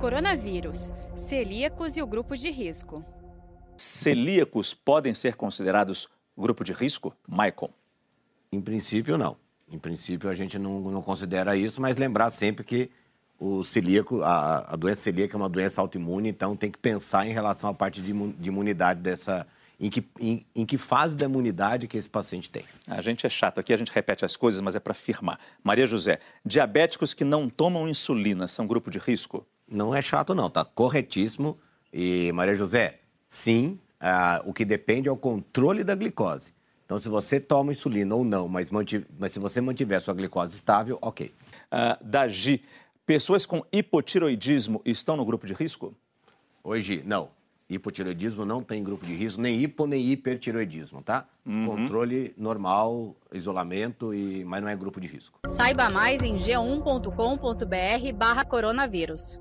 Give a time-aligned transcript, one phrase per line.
[0.00, 3.04] Coronavírus, celíacos e o grupo de risco.
[3.76, 7.14] Celíacos podem ser considerados grupo de risco?
[7.28, 7.70] Michael.
[8.50, 9.36] Em princípio, não.
[9.70, 12.90] Em princípio, a gente não, não considera isso, mas lembrar sempre que
[13.38, 17.32] o celíaco, a, a, doença celíaca é uma doença autoimune, então tem que pensar em
[17.32, 19.46] relação à parte de, de imunidade dessa.
[19.78, 22.64] Em que, em, em que fase da imunidade que esse paciente tem.
[22.86, 25.38] A gente é chato aqui, a gente repete as coisas, mas é para afirmar.
[25.62, 29.46] Maria José, diabéticos que não tomam insulina são grupo de risco?
[29.70, 31.58] Não é chato, não, tá corretíssimo.
[31.92, 32.98] E, Maria José,
[33.28, 36.52] sim, ah, o que depende é o controle da glicose.
[36.84, 40.98] Então, se você toma insulina ou não, mas, mas se você mantiver sua glicose estável,
[41.00, 41.32] ok.
[41.72, 42.64] Uh, Dagi,
[43.10, 45.92] Pessoas com hipotiroidismo estão no grupo de risco?
[46.62, 47.30] Hoje, não.
[47.68, 51.26] Hipotiroidismo não tem grupo de risco, nem hipo nem hipertiroidismo, tá?
[51.44, 51.66] Uhum.
[51.66, 54.44] Controle normal, isolamento, e...
[54.44, 55.40] mas não é grupo de risco.
[55.48, 59.40] Saiba mais em g1.com.br barra coronavírus.